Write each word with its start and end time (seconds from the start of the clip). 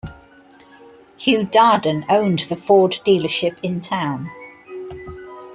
Hugh 1.17 1.45
Darden 1.45 2.05
owned 2.09 2.39
the 2.49 2.55
Ford 2.55 2.93
dealership 3.05 3.59
in 3.61 3.81
town. 3.81 4.31